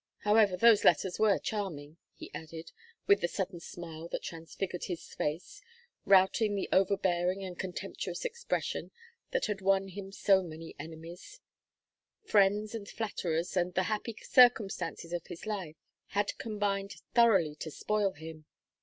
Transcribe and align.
However 0.21 0.57
those 0.57 0.83
letters 0.83 1.19
were 1.19 1.37
charming," 1.37 1.97
he 2.15 2.33
added, 2.33 2.71
with 3.05 3.21
the 3.21 3.27
sudden 3.27 3.59
smile 3.59 4.07
that 4.07 4.23
transfigured 4.23 4.85
his 4.85 5.13
face, 5.13 5.61
routing 6.05 6.55
the 6.55 6.67
overbearing 6.73 7.43
and 7.43 7.59
contemptuous 7.59 8.25
expression 8.25 8.89
that 9.29 9.45
had 9.45 9.61
won 9.61 9.89
him 9.89 10.11
so 10.11 10.41
many 10.41 10.75
enemies; 10.79 11.39
friends 12.23 12.73
and 12.73 12.89
flatterers 12.89 13.55
and 13.55 13.75
the 13.75 13.83
happy 13.93 14.15
circumstances 14.23 15.13
of 15.13 15.27
his 15.27 15.45
life 15.45 15.75
had 16.07 16.35
combined 16.39 16.95
thoroughly 17.13 17.53
to 17.57 17.69
spoil 17.69 18.13
him. 18.13 18.45